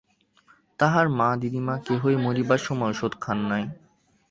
তাহার 0.79 1.05
মা 1.09 1.29
দিদিমা 1.41 1.75
কেহই 1.85 2.15
মরিবার 2.15 2.59
সময় 2.59 2.93
ঔষধ 2.93 3.13
খান 3.21 3.37
নাই। 3.45 3.63